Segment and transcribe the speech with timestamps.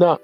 [0.00, 0.18] 那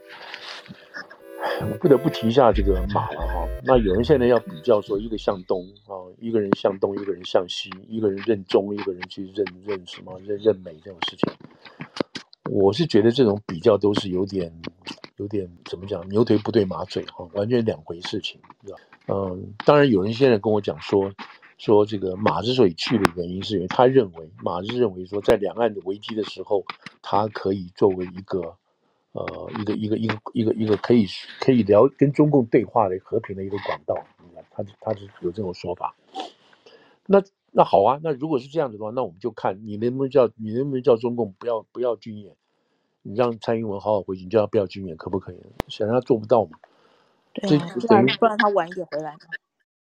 [1.61, 3.46] 我不得不提一下这个马了哈。
[3.62, 11.30] 那有人现在要比较说，一个向东啊，一个人向东，一个人向西，一个人认中，一个人去认认什么认认美这种事情。
[12.50, 14.50] 我是觉得这种比较都是有点
[15.16, 18.79] 有点怎么讲，牛腿不对马嘴哈，完全两回事情，是吧？
[19.08, 21.12] 嗯，当然有人现在跟我讲说。
[21.58, 26.62] 说这个马之所以去的原因，是因为他认为马是认为说，在两岸的危机的时候，
[27.01, 28.55] 他可以作为一个，
[29.16, 31.06] 呃，一个一个一个一个一个可以
[31.41, 33.97] 可以聊跟中共对话的和平的一个管道。
[34.51, 35.95] 他他是有这种说法。
[37.07, 42.37] 那那好啊，那如果是这样子的话，那我们就看你能不能叫你能不能叫中共不要不要军演，
[43.02, 45.37] 你让蔡英文好好回去，你叫他不要军演，可不可以？
[45.69, 46.59] 显然他做不到嘛。
[47.33, 49.16] 对啊，不然不然他晚一点回来。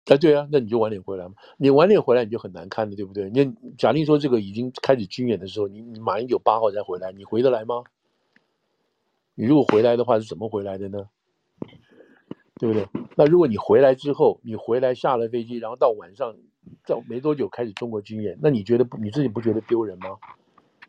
[0.08, 1.36] 哎，对啊，那你就晚点回来嘛。
[1.58, 3.30] 你晚点回来，你就很难看的，对不对？
[3.30, 7.83] 你假定说这个已经开始军演的时候，你你马英九八号再回来，你回得来吗？
[9.35, 11.07] 你如果回来的话，是怎么回来的呢？
[12.59, 12.87] 对不对？
[13.15, 16.35] 那如果你回来之后，你回来下了飞机，然后到晚上，
[16.85, 20.17] 到没多久开始中国军演，那你觉得不你自己不觉得丢人吗？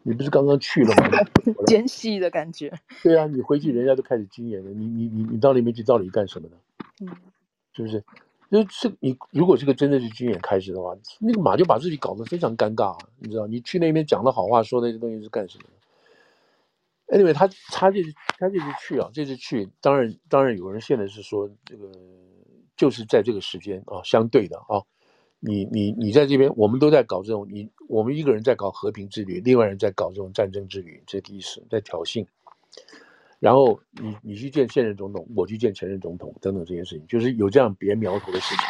[0.02, 1.18] 你不是刚刚去了吗？
[1.66, 2.72] 奸细的感觉。
[3.02, 6.56] 对啊，你回去人家都开始军演了，你你你你到那边去到底干什么呢？
[7.00, 7.08] 嗯，
[7.72, 8.04] 是不是？
[8.50, 13.46] 就是你，如果这个真的是军演开始的话，那个马就把自己搞得非常尴尬，你知道？
[13.46, 15.64] 你去那边讲的好话，说那些东西是干什么
[17.12, 21.92] ？Anyway，他他这次他这次去啊，这次去，当然当然有人现在是说这个
[22.74, 24.80] 就是在这个时间啊，相对的啊，
[25.40, 32.26] 你你你在这边，我们都在搞这种，你我们一个人在搞和平之旅，另外人在搞这种战争之旅，这个意思在挑衅。
[33.38, 38.64] 然后你你去见现任总统，我去见前任总统，等等这些事情，就是有这样别苗头的事情。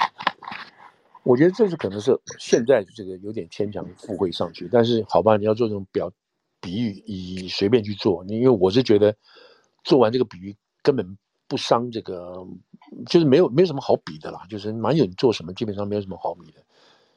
[1.23, 6.11] 我觉得这是可能是现在这个有点牵强附会上去，但是好吧，你要做这种表
[6.63, 8.25] 比喻，以随便去做。
[8.27, 9.15] 因为我是觉得
[9.85, 12.47] 做完这个比喻根本不伤这个，
[13.07, 14.47] 就是没有没有什么好比的啦。
[14.49, 16.65] 就是马英九做什么基本上没有什么好比的，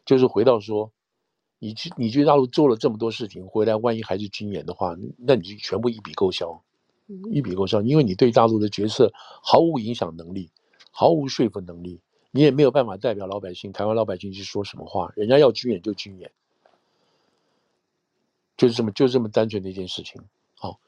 [0.05, 0.91] 就是回到说，
[1.59, 6.61] 你去你去大陆做了这么多事情，回来万一还是军演的话，那你就全部一笔勾销。
[7.31, 9.11] 一笔勾销，因为你对大陆的决策
[9.43, 10.49] 毫无影响能力，
[10.89, 12.01] 毫无说服能力，
[12.31, 16.31] 你也没有办法代表老百姓，台湾老百姓去说什么话，人家要军演就军演，
[18.57, 20.21] 就是这么就这么单纯的一件事情。
[20.55, 20.79] 好，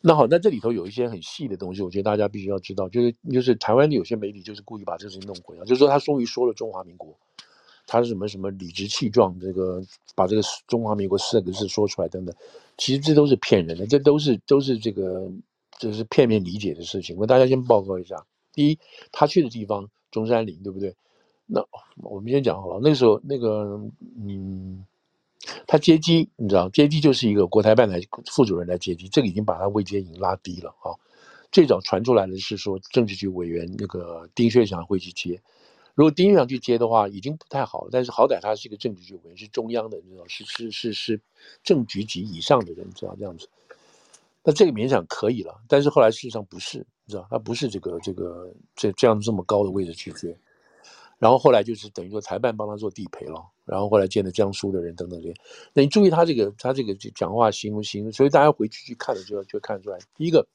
[0.00, 7.16] 那好，那这里头有一些很细的东西，我觉得大家必须要知道，就是就是台湾的有些媒体就是故意把这事情弄混了，就是说他终于说了中华民国，
[7.86, 9.82] 他是什么什么理直气壮，这个
[10.14, 12.34] 把这个中华民国四个字说出来等等，
[12.76, 15.30] 其实这都是骗人的，这都是都是这个。
[15.76, 18.24] 这是片面理解的事情，我大家先报告一下。
[18.52, 18.78] 第一，
[19.10, 20.94] 他去的地方中山陵，对不对？
[21.46, 21.60] 那
[21.96, 22.80] 我们先讲好了。
[22.80, 23.80] 那个时候，那个
[24.16, 24.86] 嗯，
[25.66, 28.00] 他接机，你知道，接机就是一个国台办来
[28.32, 30.92] 副主任来接机，这个已经把他位阶已经拉低了啊。
[31.52, 35.40] 最早传出来的是说政治局委员那个丁薛祥会去接，
[35.94, 37.90] 如果丁薛祥去接的话，已经不太好了。
[37.92, 41.20] 但是好歹他是一个政治局委员，是中央的，你知道，是是是是
[41.62, 43.48] 正局级以上的人，你知道这样子。
[44.42, 50.36] 那这个勉强可以了，但是后来事实上不是，你知道，他不是这个这个这这样这么高的位置去接，
[51.18, 55.34] 然后后来就是等于说裁判帮他做地陪了，然后后来见了江苏的人等等这些。
[55.72, 58.12] 那你注意他这个他这个讲话行不行？
[58.12, 60.46] 所以大家回去去看了就就看出来，第一个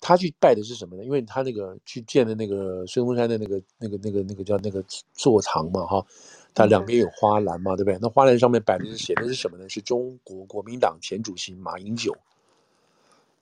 [0.00, 1.04] 他去拜的是什么呢？
[1.04, 4.82] 因为他那个去见的那个孙中山的那个那个那个那个叫那个
[5.14, 6.06] 座堂嘛哈，
[6.54, 7.98] 他两边有花篮嘛，对不对？
[8.00, 9.68] 那花篮上面摆的是写的是什么呢？
[9.68, 12.16] 是中国国民党前主席马英九。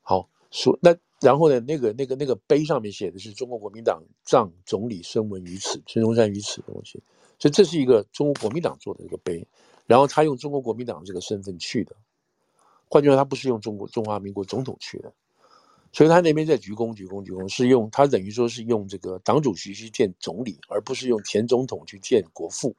[0.02, 1.58] 好说，那然后呢？
[1.58, 7.02] 那个、那个、那个碑上面写的是中国国民党葬总理孙文于此，孙中山于此的东西，
[7.40, 9.44] 所以这是一个中国国民党做的一个碑。
[9.86, 11.96] 然后他用中国国民党这个身份去的，
[12.88, 15.12] 换句话说，他不是用中国中华民国总统去的，
[15.92, 22.76] 所以他那边在鞠躬、鞠躬、鞠躬，是用他等于说是用这个党主席去见总理，而不是用前总统去见国父，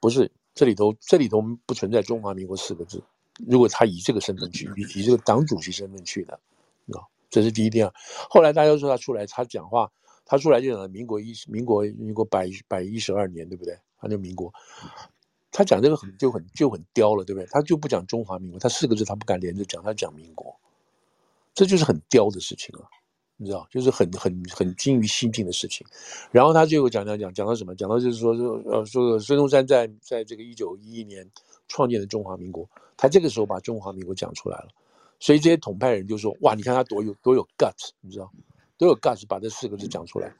[0.00, 3.00] 不是这里头这里头不存在中华民国四个字。
[3.46, 6.40] 如果他以这个身份去，以这个党主席身份去的，
[7.36, 7.92] 这是第一点。
[8.30, 9.92] 后来大家都说他出来，他讲话，
[10.24, 13.78] 他出来就讲了民国一民国民国百百一十二年，对不对？
[14.00, 14.50] 他就民国，
[15.52, 17.46] 他讲这个很就很就很刁了，对不对？
[17.50, 20.56] 他就不讲中华民国，他四个字他不敢连着讲，他讲民国，
[21.52, 22.88] 这就是很刁的事情啊，
[23.36, 25.86] 你知道，就是很很很精于心境的事情。
[26.30, 27.74] 然后他最后讲讲讲讲到什么？
[27.74, 31.30] 讲到就是说说呃说孙中山在在这个一九一一年。
[31.68, 34.68] 创建的中华民国，他这个时候把中华民国讲出来了，
[35.18, 38.30] 所以这些统派人就说：“哇，你看他多有多有 guts，你知道，
[38.76, 40.32] 多有 guts，把这四个字讲出来。”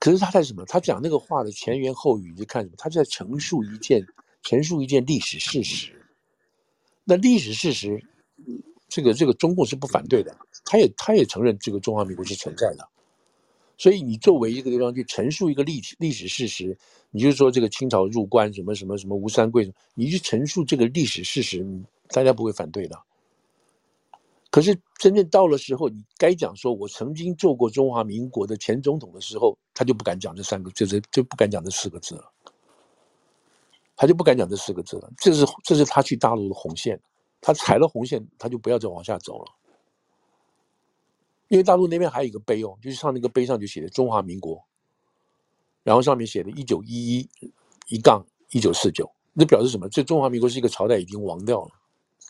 [0.00, 0.64] 可是他在什么？
[0.66, 2.74] 他讲那个话的前言后语，你看什么？
[2.78, 4.06] 他在陈述一件
[4.42, 5.92] 陈述一件历史事实。
[7.04, 8.04] 那历史事实
[8.88, 12.88] 这个这个中共是不反对的，他也他也承认这个中华民国是存在的。
[13.76, 16.76] 所以你作为一个地方去陈述一个历史历史事实，
[17.10, 21.64] 你就说这个清朝入关什么什么什么吴三桂，你去陈述这个历史事实，
[22.08, 22.96] 大家不会反对的。
[24.50, 32.32] 可是真正到了时候，你该讲说我曾经做过中华民国的前总统的时候，他就不敢讲这三个，就是就不敢讲这四个字了。
[33.94, 36.98] 他就不敢讲这四个字了，这是这是他去大陆的红线，
[37.40, 39.52] 他踩了红线，他就不要再往下走了。
[41.48, 44.62] 因为大陆那边还有一个碑哦，就是上那个碑上就写的“中华民国”，
[45.82, 47.30] 然后上面写的“一九一一
[47.88, 49.88] 一杠一九四九”，那表示什么？
[49.88, 51.70] 这中华民国是一个朝代已经亡掉了，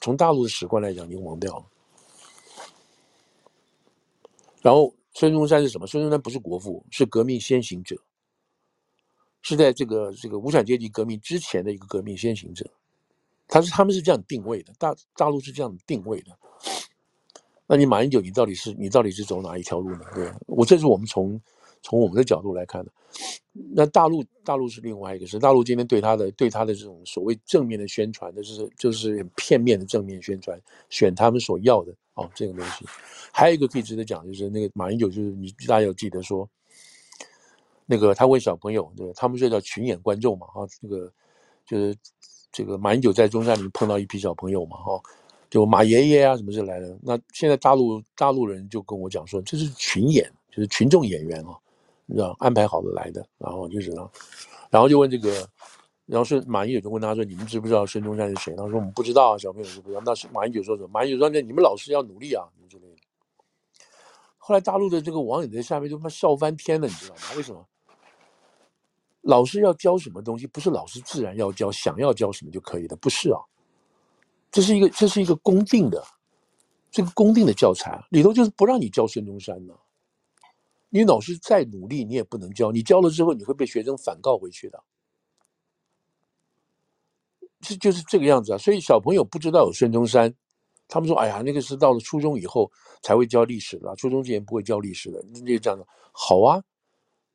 [0.00, 1.64] 从大陆的史观来讲已经亡掉了。
[4.62, 5.86] 然后孙中山是什么？
[5.86, 7.96] 孙中山不是国父，是革命先行者，
[9.42, 12.68] 是在这个这个无产阶级革命之前的一个革命先行者。
[13.46, 16.36] 他是他们是这样定位的，大大陆是这样定位的。
[17.66, 20.04] 那你马英九，你到底是你到底是走哪一条路呢？
[20.14, 21.40] 对，我这是我们从
[21.82, 22.90] 从我们的角度来看呢。
[23.74, 30.60] 那大陆大陆是另外一个，是大陆今天对他的对他的这种所谓正面的宣传的，就是就是很片面的正面宣传，
[30.90, 32.84] 选他们所要的哦，这个东西。
[33.32, 36.48] 还有一个可以值得讲，就是那个马英九，就是你大家要记得说，
[37.86, 41.10] 那个他问小朋友，对，他们这叫群演观众嘛，啊，这个
[41.66, 41.96] 就是
[42.52, 45.00] 这个马英九在中山陵碰到一批小朋友嘛，哈。
[45.50, 46.98] 就马爷爷啊，什么之类的。
[47.02, 51.56] 那现在大陆大陆人就跟我讲说，这是群演，就是群众演员啊，
[52.08, 53.24] 你知道安排好的来的。
[53.38, 54.10] 然后就是啊，
[54.70, 55.48] 然后就问这个，
[56.06, 60.88] 然后是马英九就问他说：“你们知不知道孙中山是谁？”他说：“我们不知道啊，小朋友就不知道。”那是马英九说什么？
[60.88, 63.02] 马英九说：“那你们老师要努力啊，什么之类的。”
[64.38, 67.20] 后来大陆的这个网友在下面就他妈笑翻天了，你知道吗？
[67.36, 67.62] 为什么？
[69.22, 73.38] 老师要教什么东西，不是老师自然要教，想要教什么就可以的，不是啊。
[74.50, 76.02] 这是一个，这是一个公定的，
[76.90, 79.74] 这个公定的教材里头就是不让你教孙中山呢。
[80.90, 82.72] 你老师再努力，你也不能教。
[82.72, 84.82] 你教了之后，你会被学生反告回去的。
[87.60, 88.58] 这就是这个样子啊。
[88.58, 90.32] 所以小朋友不知道有孙中山，
[90.86, 92.70] 他们说：“哎呀，那个是到了初中以后
[93.02, 96.62] 才会教历史的，初中之前不会教历史的。”那就这样的，好啊。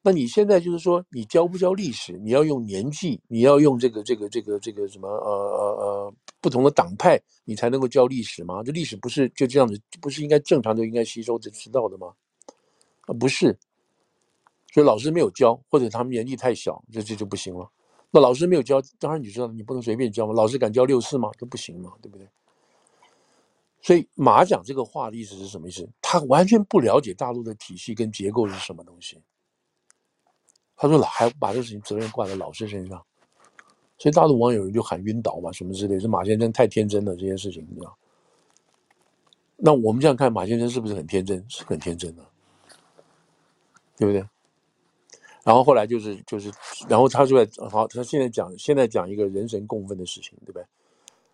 [0.02, 2.18] 那你现在就是说，你教不教历史？
[2.18, 8.62] 你要用年纪，你要用这个这个这个这个什么呃呃呃不同的党派，你才能够教历史吗？
[8.64, 12.14] 这历史不是就这样子，不是应该正常就应该吸收、知道的吗？
[13.06, 13.58] 啊，不是。
[14.74, 17.70] 所以老师没有教，或者他们年纪太小，这这就不行了。
[18.12, 20.34] 那老师没有教，当然你知道，你不能随便教嘛。
[20.34, 21.30] 老师敢教六四吗？
[21.38, 22.28] 这不行嘛，对不对？
[23.82, 25.88] 所以马讲这个话的意思是什么意思？
[26.02, 29.22] 他完全不了解大陆的体系跟结构是什么东西。
[30.76, 33.06] 他说：“老还把这个事情责任挂在老师身上，
[33.98, 36.00] 所以大陆网友人就喊晕倒嘛，什么之类。
[36.00, 37.98] 这马先生太天真了，这件事情你知道？
[39.56, 41.46] 那我们这样看，马先生是不是很天真？
[41.48, 42.26] 是很天真的，
[44.04, 44.28] 对不对？
[45.46, 46.52] 然后后来就是就是，
[46.90, 50.66] 然后他就在好，他现在讲现在讲一个人神共愤的事情，对不对？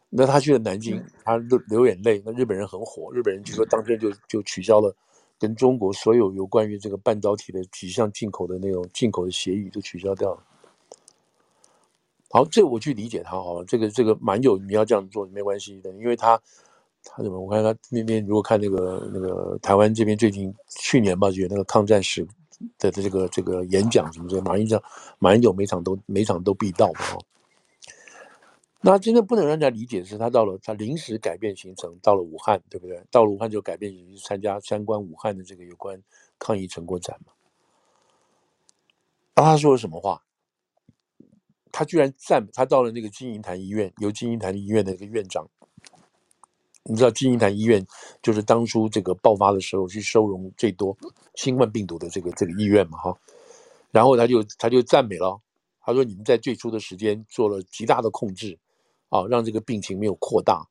[0.10, 4.96] 那他去了南京，他流流眼泪，那日本人很火，日本人就说当天就就取消了。”
[5.40, 10.44] 跟中国所有有关于这个半导体的几项进口的那种进口的协议都取消掉了。
[12.30, 13.64] 好，这我去理解他好了。
[13.64, 16.38] 这个这个蛮有你要这样做没关系的，因为他
[17.06, 17.40] 他怎么？
[17.40, 22.28] 我看他那边如果看那个那个台湾这边最近去年吧，就有那个抗战史
[22.78, 24.82] 的这个这个演讲什么的，马英九
[25.18, 27.18] 马英九每场都每场都必到嘛。
[28.82, 33.04] 那真的不能让人家理解的是，他到了他临时改变行程，到了武汉，对不对？
[33.12, 36.02] 到了武汉就改变行程，参加相关武汉的这个有关
[36.38, 37.34] 抗疫成果展嘛。
[39.36, 40.24] 他说了什么话？
[41.72, 45.48] 他居然赞他到了那个金银潭医院，由金银潭医院的一个院长，
[46.90, 47.86] 你知道金银潭医院
[48.22, 50.98] 就是当初这个爆发的时候去收容最多
[51.36, 53.18] 新冠病毒的这个这个医院嘛，哈。
[53.92, 55.40] 然后他就他就赞美了，
[55.82, 58.58] 他说：“你们在最初的时间做了极大的控制。”
[59.10, 60.64] 啊，让这个病情没有扩大，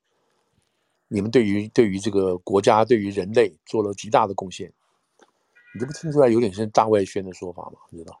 [1.09, 4.71] 你们对于对于这个国家对于人类做了极大的贡献，
[5.75, 7.73] 你这不听出来有点像大外宣的说法吗？
[7.89, 8.17] 你知道？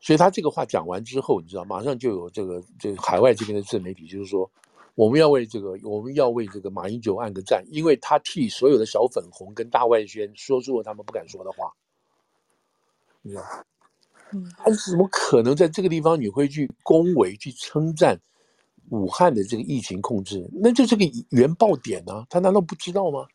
[0.00, 4.50] 所以他这个话讲完之后，你知道，马上就有这个这个海外这边的自媒体就是说，
[4.94, 11.72] 我们要为这个我们要为这个马英九按个赞，因为他替所有的小粉红跟大外宣说出了他们不敢说的话，
[13.22, 13.44] 你知道？
[14.32, 18.20] 嗯，他怎么可能在这个地方你会去恭维去称赞？
[18.90, 22.26] 武汉的这个疫情控制，那就是个原爆点啊！
[22.28, 23.26] 他难道不知道吗？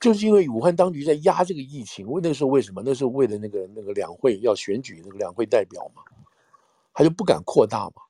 [0.00, 2.82] 就是因为武汉当局在压这个疫情，为那个时候为什么？
[2.84, 6.02] 那时候为了那个那个两会要选举那个两会代表嘛，
[6.92, 8.02] 他就不敢扩大嘛。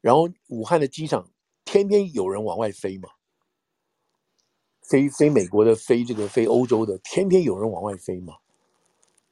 [0.00, 1.30] 然后武汉的机场
[1.64, 3.10] 天天有人往外飞嘛，
[4.82, 8.34] 飞飞美国的，飞这个飞欧洲的，天天有人往外飞嘛。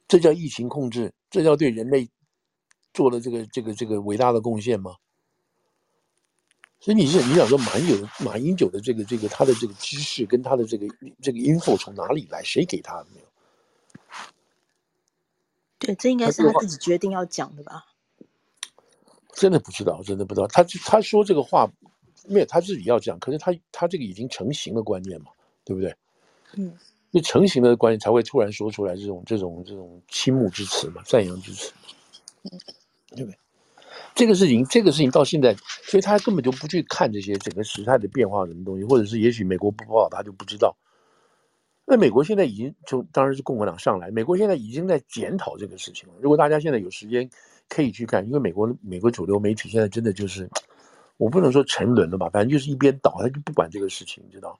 [0.07, 2.09] 这叫疫情控制，这叫对人类
[2.93, 4.95] 做了这个这个这个伟大的贡献吗？
[6.79, 10.87] 所以你是你想说马英九马英九的这个这个他的这个知识跟他的这个
[11.21, 12.41] 这个 info 从哪里来？
[12.41, 13.27] 谁给他的没有？
[15.77, 17.88] 对，这应该是他自己决定要讲的吧？
[19.33, 20.47] 真的不知道，真的不知道。
[20.47, 21.71] 他他说这个话，
[22.27, 25.31] 没有他自己要讲，可是他他这个已经成型的观念嘛，
[25.63, 25.95] 对不对？
[26.55, 26.73] 嗯。
[27.11, 31.73] 就成型的观念才会突然说出来这种这种这种倾慕之词嘛，赞扬之词，
[33.15, 33.35] 对不对？
[34.13, 35.55] 这个事情，这个事情到现在，
[35.85, 40.77] 所以他根本就不去看这些整个时态的变化什么东西，或者是也许美国不报道他就不知道。
[41.83, 46.15] 那美国现在已经就当然是共和党上来，美国现在已经在检讨这个事情了。
[46.21, 47.27] 如果大家现在有时间
[47.69, 50.49] 可以去看，因为美国美国主流媒体现在真的就是，
[51.17, 54.59] 我不能说沉沦了吧，反正就是一边倒，他就不管这个事情，你知道。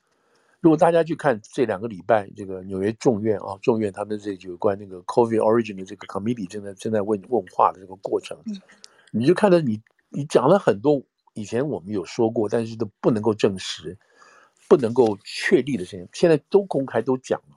[0.61, 8.37] 如果大家去看这两个礼拜，这个纽约众院啊，众院他们这有关那个 COVID origin 的这个 committee 正在正在问问话的这个过程，
[9.11, 11.01] 你就看到你你讲了很多
[11.33, 13.97] 以前我们有说过，但是都不能够证实、
[14.67, 17.55] 不能够确立的事情，现在都公开都讲了，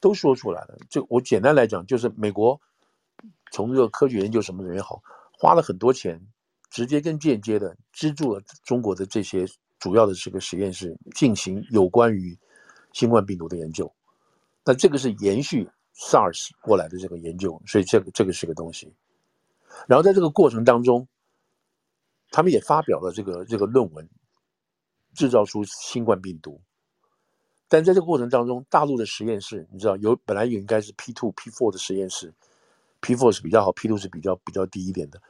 [0.00, 0.78] 都说出来了。
[0.88, 2.58] 就我简单来讲，就是美国
[3.52, 5.00] 从这个科学研究什么人也好，
[5.38, 6.20] 花了很多钱，
[6.70, 9.46] 直接跟间接的资助了中国的这些。
[9.78, 12.38] 主要的这个实验室进行有关于
[12.92, 13.92] 新冠病毒的研究，
[14.64, 18.94] 那这个是延续 SARS 过来的这个研究，所以这个这个是个东西。
[19.88, 21.08] 然后在这个过程当中，
[22.30, 24.08] 他们也发表了这个这个论文，
[25.14, 26.60] 制造出新冠病毒。
[27.66, 32.32] 但在这个过程当中，大陆的实验室你知道有本来也应该是 P two P four 的实验室
[33.02, 35.20] ，P four 是比较好，P 六是比较比较低一点的。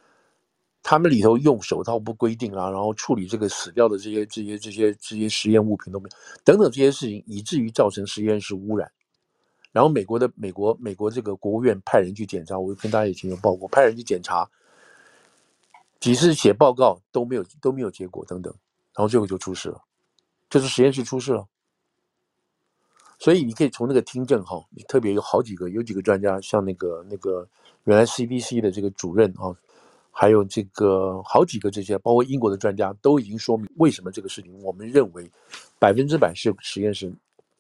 [0.85, 8.91] 他们里头用手套不规定啊，然后处理这个死掉的这些这些这些这些实验物品都没有，等等这些事情，以至于造成实验室污染。
[9.71, 14.51] 然后美国的美国美国这个国务院派人去检查，我跟大家以前有报过，派人去检查，
[16.01, 18.53] 几次写报告都没有都没有结果等等，
[18.95, 19.81] 然后最后就出事了，
[20.51, 21.47] 就是实验室出事了。
[23.19, 27.49] 所以你可以从那个听证哈，你特别有好几个有几个专家，像那个那个
[27.85, 29.57] 原来 CDC 的这个主任啊。
[30.15, 35.27] 还有这个好几个这些，包括英国的专家都已经说明为什么这个事情，我们认为
[35.79, 37.11] 百分之百是实验室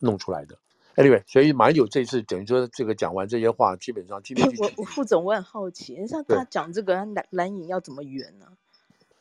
[0.01, 0.55] 弄出来的。
[0.97, 8.45] Anyway，所以马英九这次等于说这个讲完这些话，基本上今天 我我副总我很好奇，像他讲这个蓝蓝营要怎么圆呢？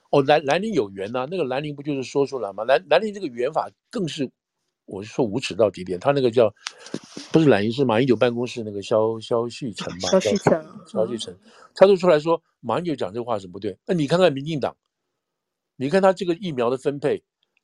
[0.09, 2.65] 哦，蓝蓝陵有圆呐、啊，那个蓝陵不就是说出来吗？
[2.65, 4.29] 蓝蓝陵这个圆法更是。
[4.85, 6.53] 我是说无耻到极点，他那个叫
[7.31, 10.09] 不是蓝营，是马英九办公室那个肖肖旭成吧？
[10.09, 11.37] 肖旭成， 肖旭成，
[11.75, 13.77] 他就出来说马英九讲这话是不对。
[13.85, 14.75] 那你看看民进党，
[15.77, 17.23] 你看他这个疫苗的分配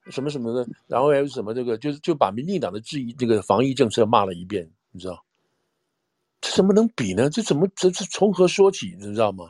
[0.09, 5.23] 什么什么的，然后还有什么这个，就是就把民进党的质疑这个防疫政策骂了一遍，你知道？
[6.39, 7.29] 这怎么能比呢？
[7.29, 8.95] 这怎么这这从何说起？
[8.99, 9.49] 你知道吗？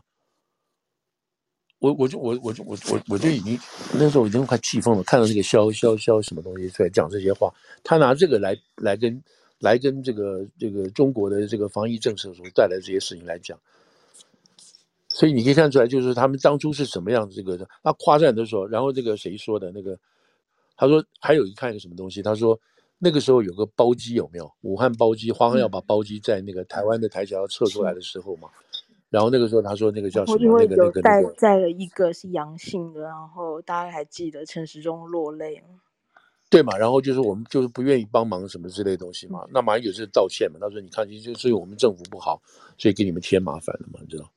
[1.80, 3.58] 我我就我我就我我我就已经
[3.94, 7.54] 那时候已经快气疯了，看到这个肖肖肖什么东西出来讲这些话，
[7.84, 9.22] 他拿这个来来跟
[9.60, 13.60] 来跟这个这个中国的这个防疫政策所带来的这些事情来讲，
[15.10, 17.68] 所以你可以看出来，就是他们当初是什么样子这个的。
[17.84, 19.98] 他夸赞的时候，然后这个谁说的那个，
[20.76, 22.60] 他说还有一看一个什么东西，他说
[22.98, 24.52] 那个时候有个包机有没有？
[24.62, 28.50] 武汉包机，华航要把包机在那个台湾的台桥要撤出来的时候嘛。
[29.10, 30.38] 然后那个时候他说那个叫什么？
[30.60, 35.80] 那个那个带带了一个是阳性的，然后大家还记得陈时中落泪吗？
[36.50, 36.78] 对嘛？
[36.78, 39.46] 然后就是我们就是不愿意帮忙什么之类的东西嘛。
[39.52, 40.58] 那马英九是道歉嘛？
[40.62, 42.42] 他说你看，就是我们政府不好，
[42.78, 44.30] 所以给你们添麻烦了嘛，你知道？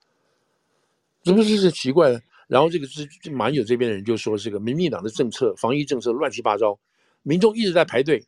[1.23, 2.21] 这不是是奇怪的。
[2.49, 6.77] 然后这个是马英九这边的人就说这个民进党的政策防疫政策乱七八糟，
[7.23, 8.25] 民众一直在排队，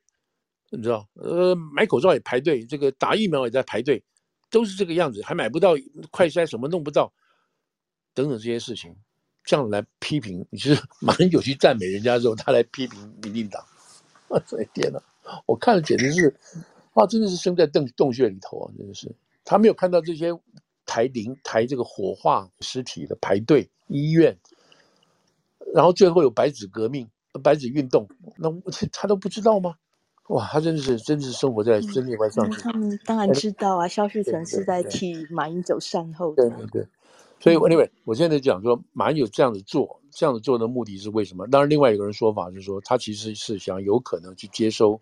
[0.70, 1.08] 你知道？
[1.14, 4.02] 呃，买口罩也排队，这个打疫苗也在排队。
[4.52, 5.73] 都是这个样子，还买不到
[6.11, 7.12] 快筛，什么弄不到，
[8.14, 8.94] 等等这些事情，
[9.42, 13.64] 这样来批评，你是马英九去赞美人家之后，他来批评民进党，
[14.28, 15.02] 我的天哪！
[15.47, 16.37] 我看了简直是，
[16.92, 19.11] 啊，真的是生在洞洞穴里头啊，真的是。
[19.44, 20.28] 他没有看到这些
[20.85, 24.38] 抬灵抬这个火化尸体的排队医院，
[25.75, 27.09] 然后最后有白纸革命、
[27.42, 28.06] 白纸运动，
[28.37, 28.50] 那
[28.92, 29.76] 他都不知道吗？
[30.33, 32.51] 哇，他真的是，真的是生活在真理外上、嗯。
[32.53, 36.49] 他们当然知道啊，萧旭成是在替马英九善后的。
[36.49, 36.87] 对对对，
[37.39, 41.47] 所以 anyway，我现在讲说，马英九这样子做，这样子做的目的是为什么？
[41.49, 44.99] 当然，另外一个人说法是说，他其实是想有可能去接收，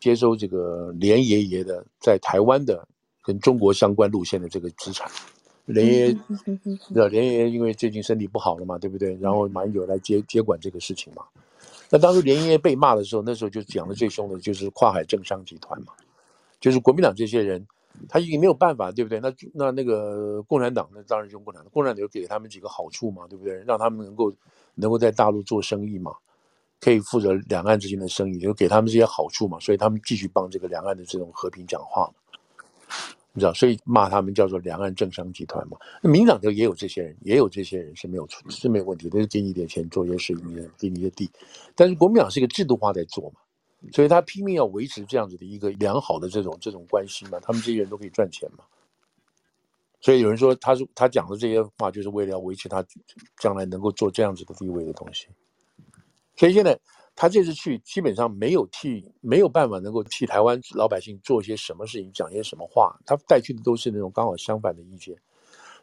[0.00, 2.88] 接收这个连爷爷的在台湾的
[3.22, 5.08] 跟中国相关路线的这个资产。
[5.66, 6.18] 连爷爷，
[7.08, 9.16] 连爷爷因为最近身体不好了嘛，对不对？
[9.20, 11.22] 然后马英九来接接管这个事情嘛。
[11.88, 15.92] 那当初连夜被骂的时候，那时候就讲的最凶的就是跨海政商集团嘛，
[16.60, 17.64] 就是国民党这些人，
[18.08, 19.20] 他已经没有办法，对不对？
[19.20, 23.62] 那那那个共产党，那当然就共产党，共产党就给他们几个好处嘛，对不对？
[23.66, 24.32] 让他们能够
[24.74, 26.12] 能够在大陆做生意嘛，
[26.80, 32.14] 可以负责两岸之间的生意，就给他们这些好处嘛，所以他们继续帮这个两岸的这种和平讲话嘛。
[33.36, 35.76] 你知道，所以骂他们叫做两岸政商集团嘛。
[36.02, 41.30] 那民党就也有这些人，也有这些人是没有出，是没有问题，都是给你一点钱做一些事，你给你一些地。
[41.74, 43.40] 但是国民党是一个制度化在做嘛，
[43.92, 47.38] 所以他拼命要维持这样子的一个良好的这种这种关系嘛。
[47.42, 48.64] 他们这些人都可以赚钱嘛。
[50.00, 52.82] 所以有人说他是他讲的这些话，就是为了要维持他
[53.38, 55.26] 将来能够做这样子的地位的东西。
[56.36, 56.80] 所以现在。
[57.16, 62.94] 他这次去基本上没有替，没有办法能够替台湾老百姓做些什么事情，讲些什么话。
[63.06, 65.16] 他带去的都是那种刚好相反的意见。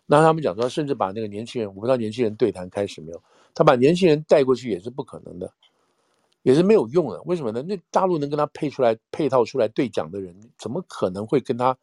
[0.06, 3.24] 那他们讲说，甚至把那个年轻人，我不知道年轻人对谈开始没有？
[3.56, 5.52] 他把年轻人带过去也是不可能的，
[6.44, 7.20] 也是没有用的。
[7.24, 7.64] 为什么呢？
[7.64, 11.76] 那大陆能跟他配出来、配套出来对讲的人，怎么可能会跟他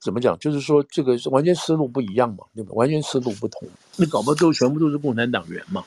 [0.00, 0.36] 怎么讲？
[0.40, 2.72] 就是说，这个是完全思路不一样嘛，对吧？
[2.74, 3.68] 完全思路不同。
[3.96, 5.84] 那搞不好都全部都是共产党员嘛？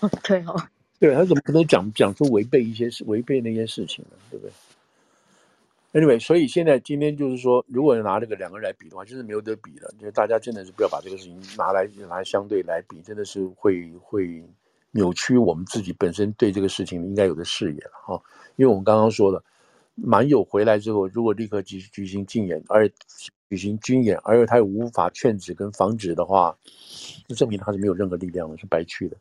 [0.00, 0.54] 哦，对哦。
[1.00, 4.16] 对，他怎么可能讲讲出违背一些事、违背那些事情呢？
[4.30, 4.52] 对不对
[5.92, 9.88] ？Anyway，所以现在今天就是说，如果拿这个两个人来比的话，就是没有得比了。
[9.98, 14.42] 就是大家真的是不要把这个事情拿来拿来相对来比，真的是会会
[14.90, 18.20] 扭曲我们自己本身对这个事情应该有的视野了哈。
[18.56, 19.42] 因为我们刚刚说了，
[19.94, 22.88] 满友回来之后，如果立刻举举行禁演，而
[23.48, 26.58] 举行军演，而且他又无法劝止跟防止的话，
[27.28, 29.16] 就证明他是没有任何力量的，是白去的。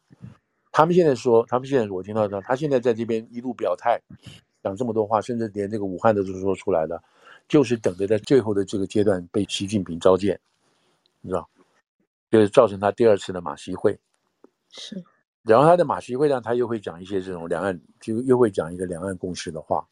[0.78, 4.00] 他们现在说，他们现在我听到他，他现在在这边一路表态，
[4.62, 7.04] 讲这么多话，甚至连这个武汉都是说出来的，
[7.48, 10.40] 就是等着在最后的这个阶段被习近平召见，
[11.20, 11.50] 你知道，
[12.30, 14.00] 就是造成他第二次的马习会。
[14.70, 15.04] 是，
[15.42, 19.84] 然后他的马习会上，他又会讲一些这种两岸，就又会讲一个两岸共识的话，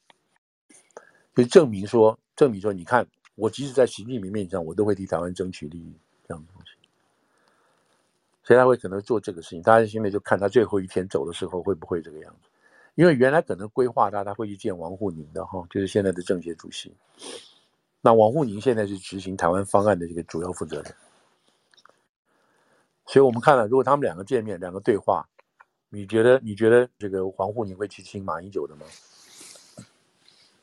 [1.33, 5.97] 就证明说，证明说，你看，我即使在习近平面前，我都会替台湾争取利益。
[8.45, 12.49] 所以他会可能做这个事情，大家现在就看他最后一天走的时候会不会这个样子。
[12.93, 16.95] 因为原来可能规划他他会去见王沪宁的哈，就是现在的政协主席。
[18.01, 20.95] 那王沪宁现在是执行台湾方案的这个主要负责人。
[23.07, 25.27] 所以我们看了，如果他们两个见面，两个对话，
[25.89, 28.85] 你觉得你觉得这个王沪宁会去亲马英九的吗？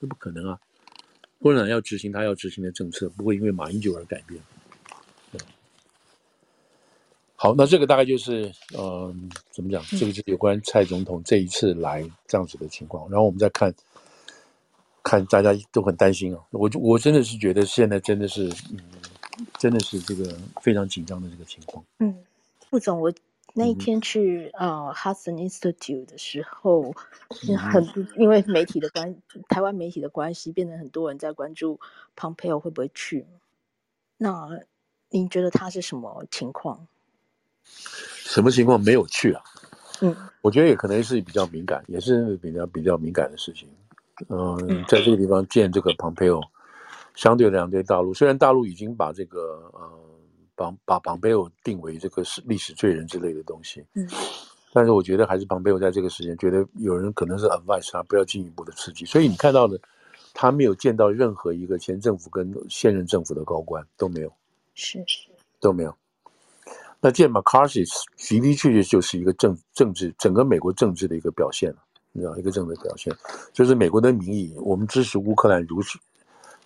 [0.00, 0.58] 这不可能啊！
[1.40, 4.40] 共产党要执行他要执行的政策，不会因为马英九而改变。
[7.42, 8.46] 好，那这个大概就是，
[8.78, 9.14] 嗯、呃，
[9.50, 9.82] 怎么讲？
[9.98, 13.10] 这个就是有关蔡总统这一次来这样子的情况。
[13.10, 13.74] 然后我们再看，
[15.02, 16.40] 看大家都很担心啊。
[16.52, 18.78] 我我真的是觉得现在真的是，嗯，
[19.58, 21.84] 真的是这个非常紧张的这个情况。
[21.98, 22.16] 嗯，
[22.70, 23.12] 副总，我
[23.54, 26.94] 那一天去呃 Hudson Institute 的时候，
[27.48, 27.84] 嗯、很
[28.18, 29.16] 因为媒体的关，
[29.48, 31.80] 台湾媒体的关系，变得很多人在关注
[32.16, 33.26] Pompeo 会不会去。
[34.16, 34.60] 那
[35.08, 36.86] 您觉得他是什么情况？
[37.64, 39.42] 什么情况没有去啊？
[40.00, 43.68] 嗯，我觉得也可能是比较敏感，也是比较比较敏感的事情。
[44.28, 46.40] 嗯，在这个地方见这个蓬佩奥，
[47.14, 49.90] 相对来讲对大陆，虽然大陆已经把这个呃
[50.54, 54.08] 把把蓬佩奥定为这个是历史罪人之类的东西，嗯，
[54.72, 59.80] 但是我觉得还是蓬佩奥在这个时间觉得有人可能是 advise 他不要进一步的刺激，所以你看到的
[60.34, 64.32] 他没有见到任何一个前政府跟现任政府的高官都没有，
[64.74, 65.28] 是是
[65.60, 65.96] 都没有。
[67.04, 71.74] 那见 McCarthy 的的确确就是一个政政治整个美国政治的一个表现，
[72.12, 73.12] 你知道一个政治表现，
[73.52, 75.98] 就是美国的民意，我们支持乌克兰如此，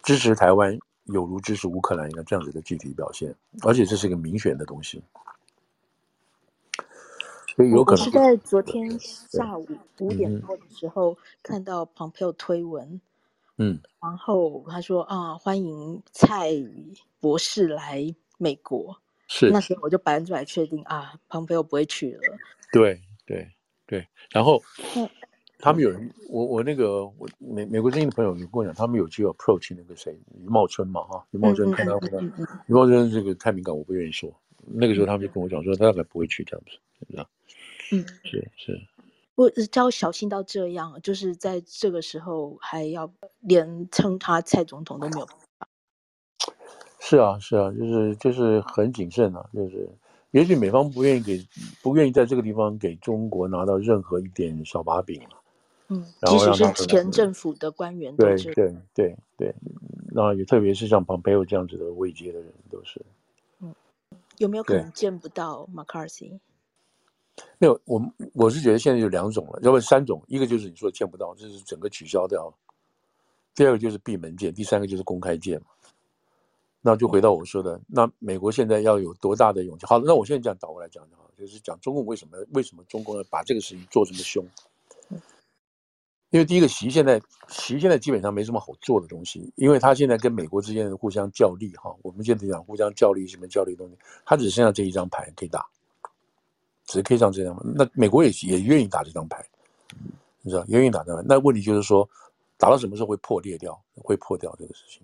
[0.03, 5.03] 支持台湾有如支持乌克兰一样这样子的具体表现，而且这是一个民选的东西，
[7.57, 8.05] 所以有可能。
[8.05, 9.67] 是在昨天下午
[10.01, 13.01] 五点多的时候看到 Pompeo 推文，
[13.57, 16.51] 嗯，然后他说啊，欢迎蔡
[17.21, 18.99] 博士来美国。
[19.29, 22.21] 是那时候我就百分之百确定啊，Pompeo 不会去了。
[22.73, 23.49] 对对
[23.87, 24.63] 对，然后
[25.59, 32.19] 他们有人，我我那个我美美国之音的朋友有跟我讲，他们有去 approach 那个谁余茂春嘛哈，余茂春看到他，
[32.67, 34.33] 余茂春这个太敏感，我不愿意说。
[34.69, 37.27] 那个时候他们就跟我讲说，他大概不会去这样子？
[37.93, 38.81] 嗯，是是。
[39.37, 45.29] 我叫小心到这样，就是在这个时候还要连称他蔡总统都没有。
[47.09, 49.89] 是啊，是啊，就是就是很谨慎啊，就是
[50.33, 51.47] 也许美方不愿意给，
[51.81, 55.37] 不愿意在这个地方给中国拿到任何一点小把柄嘛。
[55.87, 58.17] 嗯，即使是前政府的官员。
[58.17, 59.55] 对对对对，
[60.09, 63.01] 那也特别是像 Pompeo 这样子的位阶的人都是。
[63.61, 63.73] 嗯，
[64.39, 66.41] 有没有可能见不到 McCarthy？
[67.59, 68.03] 没有，我
[68.35, 72.55] 我是觉得现在有两种了，要不然三种，一个就是你说见不到，这是整个取消掉了；
[73.55, 75.67] 第二个就是闭门见，第三个就是公开见嘛。
[76.87, 79.85] 那就回到我说的，那美国现在要有多大的勇气？
[79.87, 84.47] 好，那我现在讲倒过来讲就好，就是讲中共为什么为什么中共要把这个事情做这么凶？
[86.31, 95.67] 因为第一个，习现在习现在基本上没什么好做的东西，因为他现在跟美国之间的互相较力哈，我们现在讲互相较力什么较力的东西，他只剩下这一张牌可以打。
[96.85, 99.45] 只可以上这张牌，那美国也也愿意打这张牌，
[100.43, 101.25] 你知道，也愿意打这张牌。
[101.27, 102.09] 那问题就是说，
[102.57, 105.03] 打到什么时候会破裂掉，会破掉这个事情。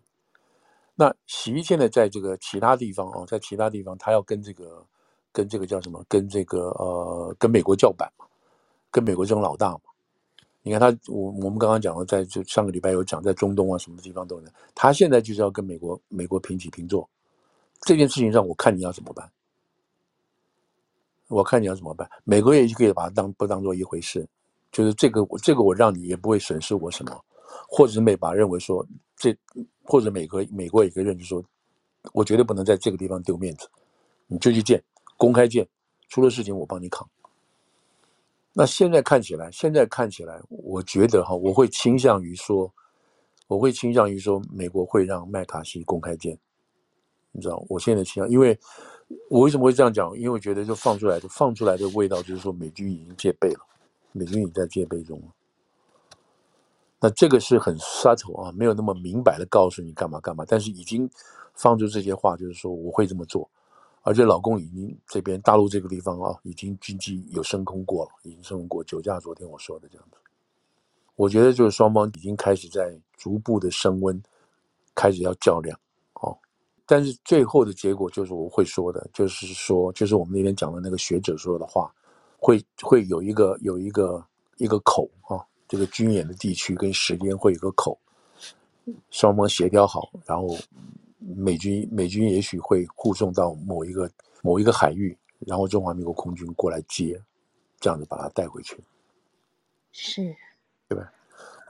[0.95, 4.85] 那习现在在这个其他地方啊，在其他地方，他要跟这个
[5.33, 8.27] 跟这个叫什么，跟这个呃，跟美国叫板嘛，
[8.91, 9.81] 跟美国这种老大嘛。
[10.65, 14.45] 你看他，我我们刚刚讲了，在就上个礼拜有讲，在中东啊什么地方都有。
[14.75, 17.09] 他现在就是要跟美国美国平起平坐，
[17.81, 19.29] 这件事情上，我看你要怎么办。
[21.29, 22.09] 我看你要怎么办？
[22.25, 24.29] 美国也就可以把它当不当做一回事，
[24.71, 27.25] 就是这个我，这个我让你也不会损失我什么，
[27.67, 29.35] 或者是美把认为说这，
[29.85, 31.45] 或者美国美国也可以认就说，
[32.13, 33.69] 我绝对不能在这个地方丢面子，
[34.27, 34.83] 你就去见，
[35.17, 35.67] 公开见，
[36.09, 37.09] 出了事情我帮你扛。
[38.53, 42.73] 那现在看起来，现在看起来，我觉得哈，我会倾向于说，
[43.47, 46.39] 我会倾向于说，美国会让麦卡锡公开见，
[47.33, 48.59] 你知道，我现在倾向，因为。
[49.29, 50.17] 我为什么会这样讲？
[50.17, 53.61] 因为我觉得就放出来的放出来的味道，就是说美军已经戒备了，
[54.13, 55.27] 美军已经在戒备中了。
[57.03, 61.11] 那这个是很 subtle 啊，没有那么明白的告诉你干嘛干嘛，但是已经
[61.53, 63.51] 放出这些话，就是说我会这么做。
[64.03, 69.19] 而且老公已经这边大陆这个地方啊，已经军机有升空过了，已经升空过酒驾。
[69.19, 70.17] 昨天我说的这样子，
[71.17, 74.23] 我觉得就是双方已经开始在逐步的升温，
[74.95, 75.77] 开始要较量。
[76.15, 76.39] 哦
[76.85, 81.93] 但是最后的结果就是我会说的，就是说，就是我们那天讲的那个学者说的话，
[82.39, 84.25] 会会有一个有一个
[84.59, 85.39] 一个口啊，
[85.73, 87.99] 这个军演的地区跟时间会有个口，
[89.09, 90.55] 双方协调好，然后
[91.19, 94.11] 美军美军也许会护送到某一个
[94.43, 97.19] 某一个海域，然后中华民国空军过来接，
[97.81, 98.77] 这样子把它带回去，
[99.93, 100.37] 是，
[100.91, 101.11] 对吧？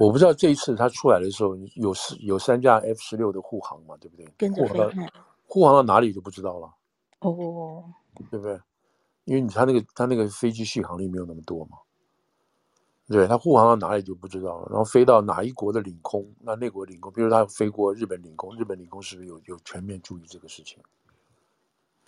[0.01, 4.27] 我不知道这一次他出来的时候有有三架 F 十六的护航嘛，对不对？
[4.37, 4.91] 跟着飞到
[5.47, 6.75] 护航到哪里就不知道了。
[7.21, 7.85] 哦，
[8.29, 8.59] 对不对？
[9.27, 11.79] 因为你他那个他那个飞机续航力没有那么多嘛，
[13.13, 14.69] 对，他护航到哪里就不知道了。
[14.71, 20.79] 然后飞到哪一国的领空，那那国领空，比如他飞过日本领空，日本领空是不是有有全面注意这个事情？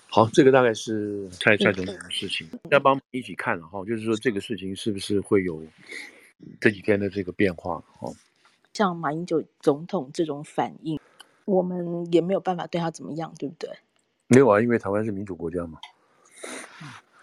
[0.08, 5.62] 好，这个大概是蔡蔡总统的事情，要帮一起看了哈，就是说这个事情是不是会有。
[6.60, 8.12] 这几天的这个变化，哦，
[8.74, 11.00] 像马英九总统这种反应，
[11.46, 13.70] 我们也没有办法对他怎么样，对不对？
[14.26, 15.78] 没有啊，因为台湾是民主国家嘛，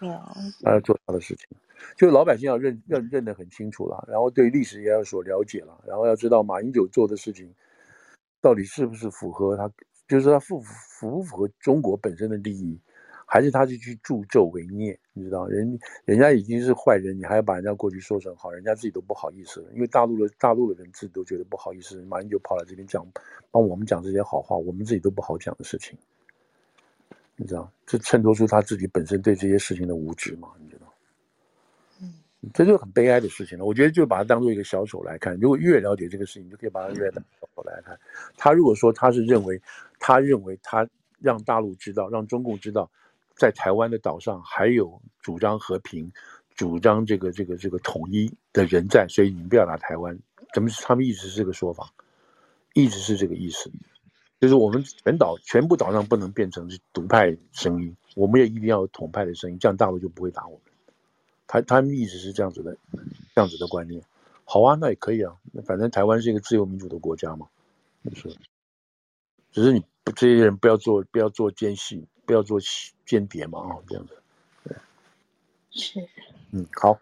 [0.00, 0.18] 没有，
[0.62, 1.46] 他要做他的事情，
[1.96, 7.52] 就是老百姓要认认认得很清楚了，然后对历史也要所了解了，然后要知道马英九做的事情
[8.40, 9.70] 到底是不是符合他，
[10.08, 12.80] 就是他符符不符合中国本身的利益。
[13.24, 19.72] 还是他是去助纣为虐，你知道，人人家已经是坏人，你还要把人家过去说成好，人家自己都不好意思了。
[19.72, 23.02] 因为大陆的大陆的人自己都觉得不好意思，马英九跑来这边讲，
[23.50, 25.96] 帮我们讲这些好话，我们自己都不好讲的事情，
[27.36, 30.48] 你知道，这衬托出他自己本身对这些事情的无知嘛？
[30.60, 30.81] 你知道，
[32.52, 33.64] 这就很悲哀的事情了。
[33.64, 37.98] 我觉得就把它当做一个小丑来看，如果越了解这个事情，就可以把它越当小丑来看。
[38.36, 39.60] 他如果说他是认为，
[39.98, 40.88] 他认为他
[41.20, 42.90] 让大陆知道，让中共知道。
[43.34, 46.12] 在台湾的岛上还有主张和平、
[46.54, 50.16] 主张这个这个这个统一的人在，所以你们不要打台湾。
[50.52, 50.68] 怎么？
[50.82, 51.90] 他们一直是这个说法，
[52.74, 53.72] 一直是这个意思，
[54.38, 60.71] 就是我们全岛全部岛上不能变成是独派声音，我们也一定要有统派的声音，这样大陆就不会打我们。
[61.52, 62.74] 他他们一直是这样子的，
[63.34, 64.02] 这样子的观念。
[64.44, 65.36] 好啊，那也可以啊，
[65.66, 67.48] 反正台湾是一个自由民主的国家嘛，
[68.14, 68.34] 是。
[69.50, 72.06] 只是你不这些人不要做不要做奸细。
[72.24, 72.60] 不要做
[73.04, 74.16] 间谍嘛，啊，这样子，
[74.62, 74.76] 对，
[75.72, 76.08] 是，
[76.52, 77.00] 嗯，好，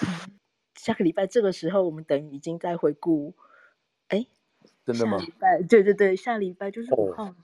[0.00, 0.30] 嗯，
[0.76, 3.34] 下个礼拜这个时候，我们等于已经在回顾，
[4.06, 4.28] 哎，
[4.86, 5.18] 真的吗？
[5.18, 7.34] 下礼拜，对对对，下礼拜就是五号，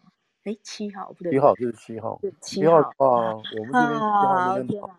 [0.46, 4.98] 哎、哦，七号不对，一号就是七号，对，七号啊，我 们这边七号那天，啊，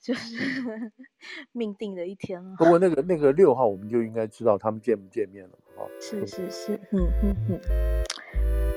[0.00, 0.92] 就是
[1.50, 2.54] 命定的一天了。
[2.56, 7.60] 不过那个那个六号，我们就应该知道他们见不见面了，啊，是是是，嗯嗯嗯，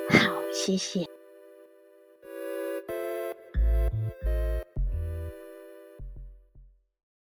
[0.09, 1.14] 好，谢谢。